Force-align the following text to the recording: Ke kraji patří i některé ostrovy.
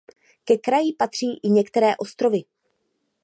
Ke 0.45 0.57
kraji 0.57 0.93
patří 0.97 1.37
i 1.43 1.49
některé 1.49 1.95
ostrovy. 1.97 2.41